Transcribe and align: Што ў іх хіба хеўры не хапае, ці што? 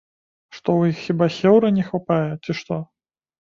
Што 0.55 0.69
ў 0.79 0.93
іх 0.93 0.97
хіба 1.09 1.27
хеўры 1.37 1.71
не 1.77 1.85
хапае, 1.91 2.25
ці 2.43 2.59
што? 2.63 2.83